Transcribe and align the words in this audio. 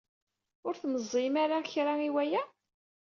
Ur 0.67 0.73
tmeẓẓiyem 0.77 1.35
ara 1.43 1.67
kra 1.71 1.93
i 2.07 2.09
waya? 2.15 2.43